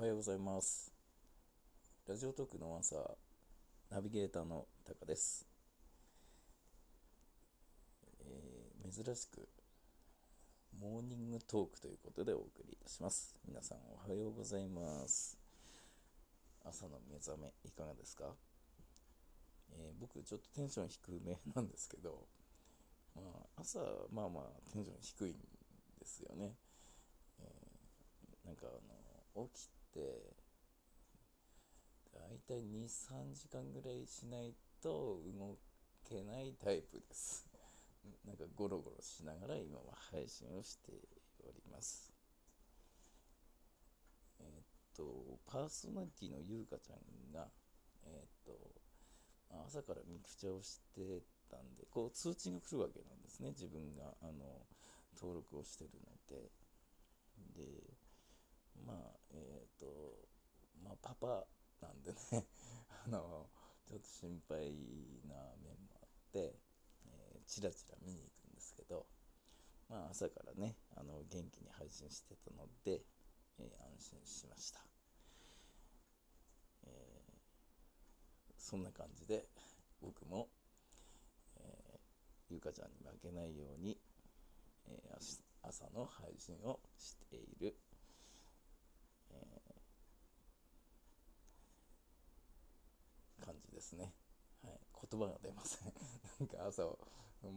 [0.00, 0.90] おはようございます。
[2.08, 2.96] ラジオトークの朝、
[3.90, 5.46] ナビゲーターのタカです。
[8.24, 9.46] えー珍しく、
[10.80, 13.36] モーニングトークということでお送りいたします。
[13.46, 15.36] 皆さんおはようございます。
[16.64, 18.24] 朝の目覚め、いかがですか、
[19.74, 22.26] えー僕、ちょっとテンション低めなんですけど、
[23.14, 23.20] ま
[23.54, 23.80] あ、朝、
[24.10, 25.34] まあまあ、テンション低いん
[25.98, 26.54] ですよね。
[27.38, 30.04] えーなんかあの、起きて、だ
[32.32, 35.58] いたい2、3時間ぐらいしないと動
[36.08, 37.44] けないタイプです。
[38.24, 40.92] なんかゴロゴロしながら今は配信をして
[41.44, 42.12] おります。
[44.40, 44.46] えっ
[44.96, 46.98] と、パーソナリティのゆうかちゃん
[47.32, 47.48] が、
[48.06, 48.52] えっと、
[49.66, 53.50] 朝からミクチャをしてたんで、こう通知が来るわけなんですね。
[53.50, 54.66] 自分が、あの、
[55.18, 56.50] 登録をしてるので。
[57.56, 57.64] で、
[58.86, 60.28] まあ、えっ、と、
[60.82, 61.46] まあ、パパ
[61.80, 62.46] なんでね、
[63.06, 63.48] あの、
[63.86, 64.72] ちょっと心配
[65.28, 66.58] な面もあって、
[67.06, 69.06] えー、チラチラ見に行くんですけど、
[69.88, 73.04] まあ、朝からね、あの、元気に配信してたので、
[73.58, 74.80] えー安心しました。
[76.84, 77.40] えー
[78.56, 79.48] そんな感じで、
[80.00, 80.48] 僕も、
[81.56, 82.00] えー
[82.54, 83.96] ゆかちゃんに負けないように、
[84.88, 87.76] えー朝の配信をしている、
[89.30, 94.14] えー感じですね。
[94.62, 94.80] はい。
[95.10, 95.92] 言葉が出ません。
[96.40, 96.84] なんか朝、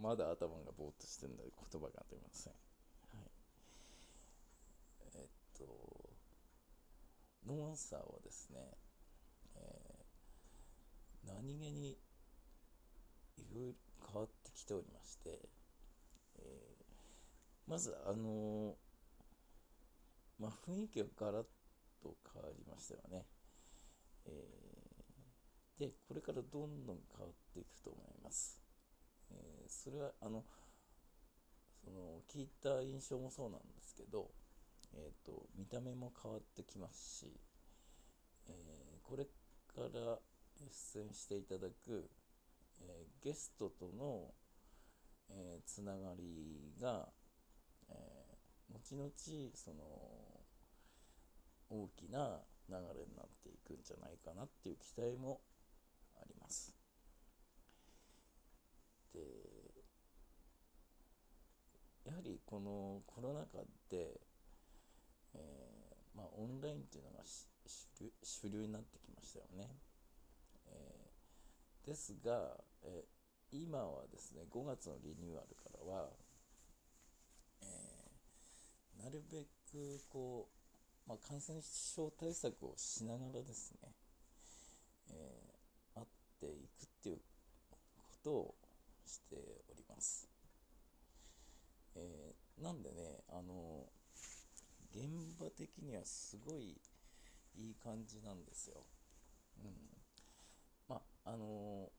[0.02, 2.54] まだ頭がぼーっとしてるので言葉が出ません。
[2.54, 3.32] はい。
[5.16, 6.10] えっと、
[7.46, 8.76] ノーアンサーはですね、
[9.56, 10.06] えー
[11.26, 11.98] 何気に
[13.38, 13.74] いろいろ
[14.12, 15.40] 変わってきておりまして、
[16.40, 18.76] えーまずあのー
[20.40, 21.46] まあ、雰囲気がガラッ
[22.02, 23.26] と変わりましたよね。
[24.26, 24.63] えー
[25.78, 28.60] で、これからどんどん変わっていくと思います。
[29.32, 30.46] えーそれは、あの、
[31.84, 34.32] その、聞いた印象もそうなんですけど、
[34.94, 37.40] えっ、と、見た目も変わってきますし、
[38.48, 39.26] えーこれ
[39.68, 40.18] から
[40.70, 42.10] 出演していただく、
[42.82, 44.34] えゲストとの、
[45.30, 47.10] えーつながりが、
[47.90, 48.38] え
[48.74, 49.12] 後々
[49.56, 49.84] その
[51.70, 55.42] 大きな流れになっていくんじゃないかなっていう期待も
[56.24, 56.74] あります。
[59.14, 59.20] で
[62.06, 64.20] やはりこのコロナ禍で、
[65.36, 67.24] えーまあ、オンラインっていうのが
[68.24, 69.70] 主流になってきましたよね。
[70.68, 73.14] えーですが、えー
[73.56, 76.10] 今はですね5月のリニューアルからは、
[77.62, 77.66] え
[79.04, 80.50] なるべくこ
[81.06, 83.92] う、まあ、感染症対策をしながらですね、
[85.12, 86.08] えー会っ
[86.40, 87.22] ていくっていう
[87.70, 87.78] こ
[88.24, 88.56] と
[89.06, 90.30] しております。
[91.96, 93.88] えーなんでね、あの、
[94.92, 96.80] 現場的にはすごい
[97.56, 98.86] いい感じなんですよ。
[99.64, 99.74] うん。
[100.88, 101.92] まあ、あの、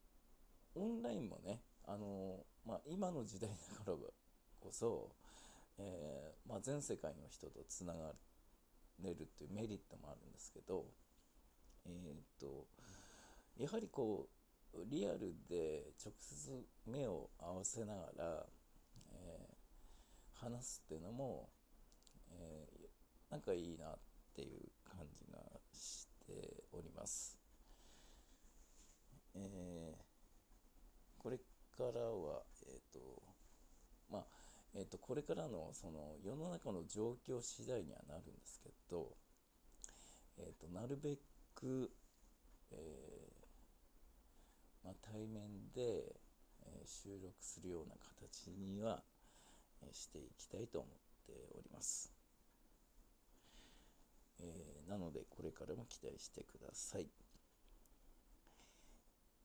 [0.76, 3.96] オンラインもね、あの、ま、今の時代だから
[4.60, 5.16] こそ、
[5.78, 8.14] えーま、全世界の人とつなが
[9.00, 10.86] れるっていうメリットもあるんですけど、
[11.86, 12.66] えーっと、
[13.56, 14.43] やはりこう、
[14.86, 18.46] リアルで直接目を合わせながら、
[19.12, 19.54] えー
[20.36, 21.48] 話すっていうのも、
[22.30, 22.84] えー
[23.30, 23.98] なんかいいなっ
[24.34, 25.38] ていう感じが
[25.72, 27.38] しております。
[29.34, 30.04] えー
[31.24, 33.22] これからは、えっ、と、
[34.10, 34.24] まあ、
[34.74, 39.16] えっ、と、これからのその世の中の状況次第にはなるんですけど、
[40.36, 41.16] えっ、と、なるべ
[41.54, 41.90] く、
[42.72, 43.33] えー、
[45.14, 46.16] 対面で、
[46.66, 49.00] え収録するような形には、
[49.82, 50.92] えしていきたいと思っ
[51.26, 52.12] ております。
[54.38, 57.08] えーなので、これからも期待してください。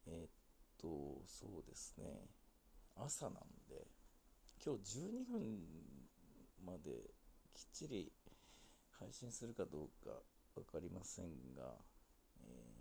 [0.08, 0.30] えーっ
[0.78, 2.28] と、そうですね。
[2.96, 3.34] 朝なん
[3.70, 3.88] で、
[4.66, 5.58] 今日12分
[6.66, 6.92] まで
[7.54, 8.12] きっちり
[9.00, 10.12] 配信するかどうか
[10.56, 11.76] わかりませんが、
[12.42, 12.79] えー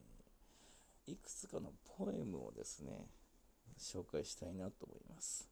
[1.10, 3.08] いくつかのポエムをですね、
[3.78, 5.48] 紹介したいなと思います。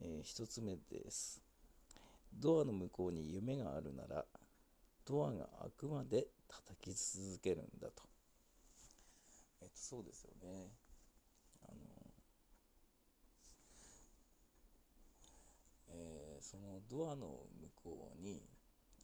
[0.00, 1.40] えー一つ目です。
[2.34, 4.24] ドアの向こうに夢があるなら、
[5.06, 8.02] ドアが開くまで叩き続けるんだと。
[9.60, 10.70] えっと、そうですよね。
[11.62, 11.74] あの、
[15.88, 17.26] えーそのドアの
[17.60, 18.40] 向こうに、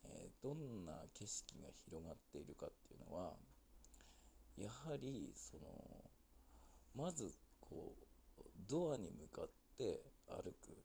[0.04, 3.34] えー、どんな景色が広がっているかっていうのは
[4.56, 5.62] やはりその
[6.94, 7.94] まずこ
[8.38, 10.76] うドアに向かって歩く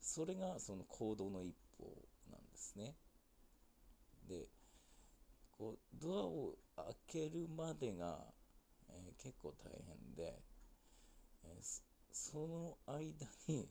[0.00, 1.86] それがその行動の一歩
[2.30, 2.94] なんですね
[4.28, 4.48] で
[5.50, 8.18] こうドアを開けるまでが、
[8.90, 10.42] えー、結構大変で、
[11.44, 11.80] えー、
[12.12, 13.68] その間に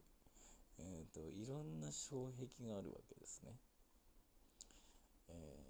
[0.79, 3.51] えーと、いろんな障壁があるわけですね。
[5.29, 5.62] え、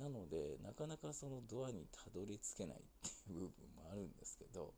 [0.00, 2.80] なのでなかなかそのドアにたどり着けないっ
[3.26, 4.72] ていう部分もあるんですけど、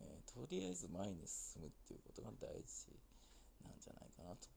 [0.00, 2.92] えー、とりあえず前に進むっていうことが大事
[3.64, 4.48] なんじゃないかなと。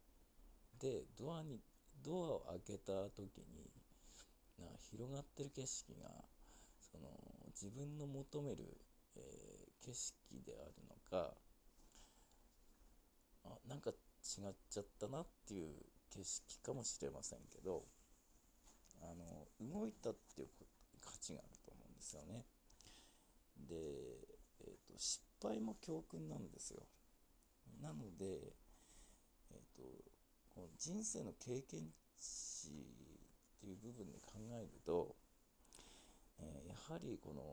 [0.80, 1.62] でドアに
[2.04, 3.72] ドアを開けた時に
[4.60, 6.10] な広がってる景色が
[6.92, 7.08] その
[7.56, 8.66] 自分の求める、
[9.16, 10.14] えー、景色
[10.46, 11.34] であるのか
[13.46, 13.96] あなんか違っ
[14.70, 15.72] ちゃったなっていう
[16.10, 17.86] 景色かもしれませんけど
[19.02, 20.48] あの動いたっていう
[21.04, 22.46] 価値があると思うんですよね。
[23.68, 23.76] で、
[24.62, 26.84] えーと、失敗も教訓なんですよ。
[27.82, 28.54] なので、
[29.52, 29.84] えーと、
[30.54, 31.90] この人生の経験
[32.20, 35.16] 値っていう部分で考えると、
[36.40, 37.44] えー、やはりこの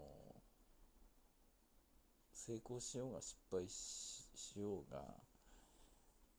[2.32, 4.26] 成功しようが失敗し
[4.56, 5.02] ようが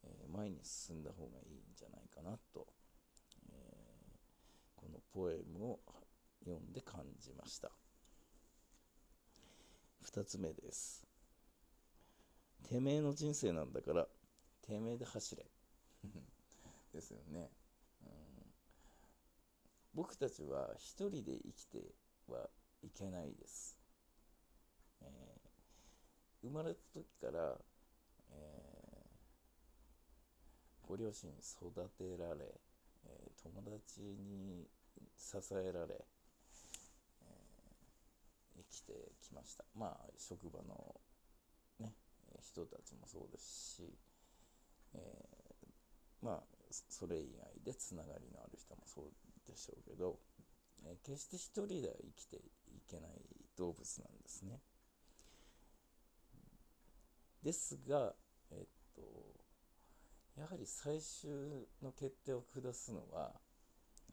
[0.06, 2.68] え、前に進んだ方がいいんじゃないかなと、
[5.15, 5.79] ポエムを
[6.44, 7.71] 読んで感じました。
[10.03, 11.07] 2つ目です。
[12.67, 14.06] てめえの人生なんだから
[14.62, 15.45] てめえで走れ。
[16.91, 17.50] ですよね、
[18.03, 18.09] うん、
[19.94, 21.94] 僕たちは一人で生きて
[22.27, 22.50] は
[22.81, 23.77] いけないです、
[25.01, 27.59] えー、生まれた時から、
[28.29, 28.75] えー
[30.88, 32.45] ご両親に育てられ、
[33.06, 34.67] えー、友達に
[35.18, 35.95] 支えられ、
[37.21, 39.65] えー、生きてきました。
[39.75, 41.01] まあ職場の
[41.80, 41.94] ね
[42.42, 43.97] 人たちもそうですし、
[44.94, 46.44] えー、まあ
[46.89, 49.06] それ以外でつながりのある人もそう
[49.50, 50.19] でしょうけど、
[50.83, 53.12] え決して一人では生きていけない
[53.57, 54.59] 動物なんですね。
[57.44, 58.15] ですが
[58.51, 59.45] えっと
[60.38, 61.30] やはり最終
[61.81, 63.33] の決定を下すのは、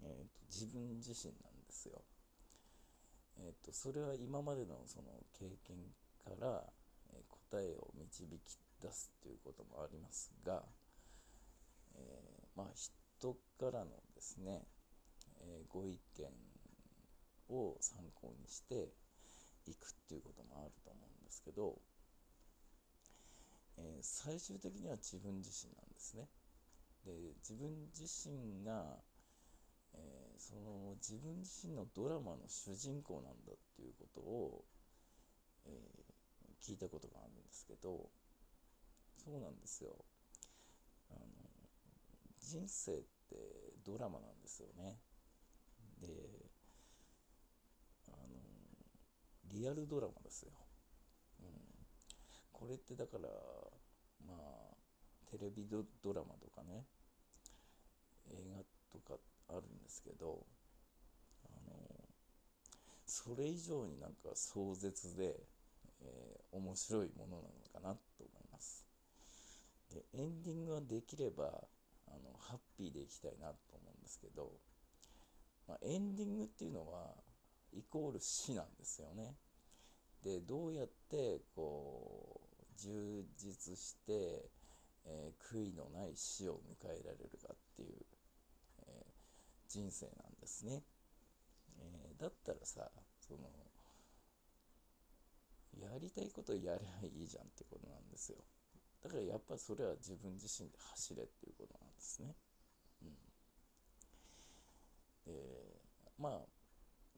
[0.05, 2.03] えーと、自分自身なんですよ。
[3.39, 5.77] えーと、それは今までのその経験
[6.19, 6.65] から、
[7.13, 10.63] えー、答えを導き出すということもありますが、
[11.95, 14.67] えー、まあ人からのですね、
[15.41, 18.93] えー、ご意見を参考にして
[19.67, 21.79] いくっていうこともあると思うんですけど、
[23.79, 26.29] え、最終的には自分自身なんですね。
[27.05, 28.99] で自分自身が、
[29.95, 34.65] えー、その自分自身のドラマの主人公なんだっていうことを、
[35.67, 38.11] えー、聞いたことがあるんですけど
[39.17, 40.05] そうなんですよ。
[41.11, 41.21] あの
[42.41, 42.95] 人生っ
[43.31, 43.37] て
[43.85, 44.99] ドラマなんですよね。
[46.01, 46.09] で
[48.09, 48.17] あの
[49.45, 50.53] リアルドラマですよ。
[52.53, 53.29] これってだから
[54.27, 54.77] まあ
[55.31, 56.87] テレビドラマとかね
[58.31, 58.63] 映画
[58.93, 60.45] とかってあるんですけど
[61.45, 61.77] あの
[63.07, 65.37] それ以上になんか壮絶で、
[66.01, 68.85] えー、面白いものなのかなと思います。
[69.91, 71.45] でエンディングができれば
[72.09, 74.53] あのハッピーでいきたいなと思うんですけど、
[75.69, 77.15] まあ、エンディングっていうのは
[77.73, 79.35] イコール死なんですよね。
[80.25, 84.49] でどうやってこう充実して、
[85.05, 87.97] えー、悔いのない死を迎えられるかっていう、
[89.73, 90.83] 人生なんですね、
[91.79, 93.41] えー、だったらさその
[95.81, 98.37] やりたいことやればいいじゃんってことなんですよ。
[99.03, 102.37] だからやっぱそれは自分自身で走れっていうことなんですね。
[103.03, 103.09] うん。
[105.27, 105.33] で
[106.19, 106.47] まあ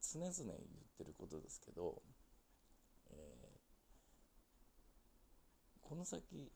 [0.00, 0.56] 常々言っ
[0.96, 2.00] てることですけど、
[3.10, 3.54] えー
[5.84, 6.50] この先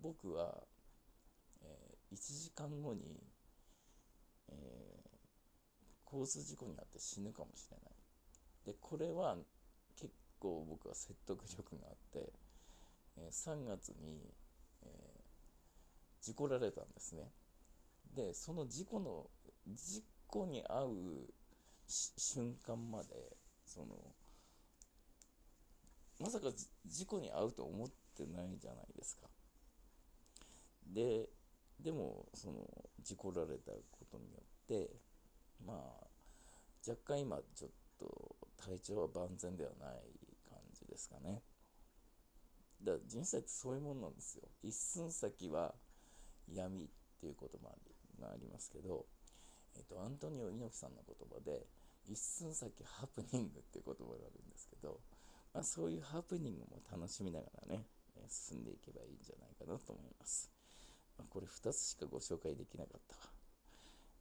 [0.00, 0.66] 僕は、
[1.62, 3.22] えー、1時間後に、
[4.50, 7.94] えー、交通事故に遭って死ぬかもしれない
[8.66, 9.36] でこれは
[9.96, 12.32] 結構僕は説得力があって、
[13.18, 14.32] えー、3月に、
[14.82, 17.30] えー、事故られたんですね
[18.14, 19.26] でその事故の
[19.74, 21.34] 事故に遭う
[21.86, 23.08] 瞬間まで
[23.66, 23.86] その
[26.20, 26.48] まさか
[26.86, 29.28] 事故に遭うと思ってないじゃないですか。
[30.86, 31.28] で、
[31.80, 32.62] でもその
[33.02, 34.90] 事故られたことによって
[35.66, 36.06] まあ
[36.86, 40.02] 若干今ちょっと体調は万全ではない
[40.48, 41.42] 感じですかね
[42.82, 45.74] だから人生ってそういうもんなんですよ一寸先は
[46.52, 46.88] 闇っ
[47.20, 47.68] ていう言葉
[48.20, 49.06] がありますけど、
[49.76, 51.66] えっと、アントニオ猪木さんの言葉で
[52.06, 55.00] 一寸先ハプニングっていう言葉があるんですけど、
[55.54, 57.84] まあ、そういうハプニングも楽しみながらね
[58.28, 60.50] 進んでいけばいいんじゃないかなと思います。
[61.18, 63.33] ま、これ2つしかご紹介できなかったわ。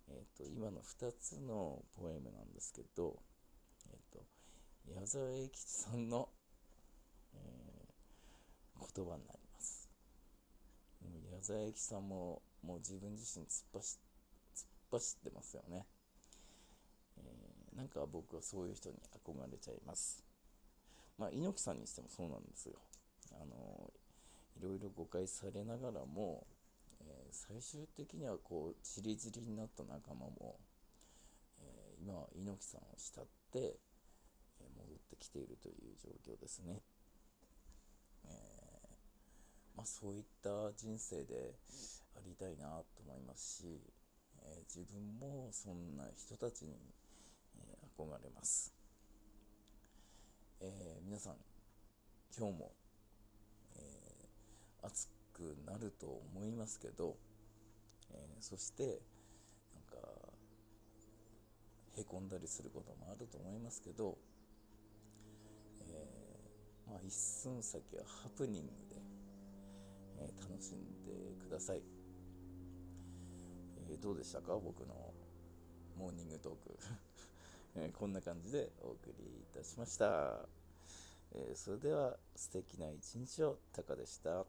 [0.10, 3.22] え、ー、と、今の2つのポエムなんですけど、
[3.89, 4.25] えっ、ー、と、
[4.88, 6.29] 矢沢永吉さんの、
[7.33, 9.89] えー、言葉になります。
[11.01, 14.00] もう矢沢永吉さんも、もう自分自身突っ走
[14.55, 15.86] 突っ走ってますよね。
[17.17, 18.95] えー、なんか僕はそういう人に
[19.25, 20.24] 憧れちゃいます。
[21.17, 22.75] まあ、猪木さんにしてもそうなんですよ。
[23.31, 23.91] あの
[24.60, 26.45] いろいろ誤解されながらも、
[27.07, 30.60] えー、最終的にはこう散り散りになった仲間も、
[31.60, 33.79] えー、今は猪木さんを慕って、
[34.60, 36.81] え戻ってきているという状況ですね。
[38.25, 38.29] え
[39.75, 41.55] まあ、そういった人生で
[42.15, 43.81] ありたいなと思いますし、
[44.41, 46.77] え自分もそんな人たちに、
[47.57, 48.74] え憧れます。
[50.60, 51.36] え皆さん
[52.36, 52.72] 今日も
[54.83, 57.18] 暑くくなると思いますけど、
[58.12, 59.02] えー、そして
[59.74, 60.08] なんか
[61.98, 64.18] へこんだりすることもあると思いますけど、
[65.82, 68.96] えー、まあ、一寸先はハプニングで、
[70.20, 71.82] えー、楽しんでください、
[73.90, 74.54] えどうでしたか？
[74.56, 75.13] 僕の
[75.98, 76.78] モーニングトーク。
[77.75, 80.48] えこんな感じでお送りいたしました、
[81.32, 83.58] えそれでは素敵な一日を。
[83.72, 84.46] タカでした。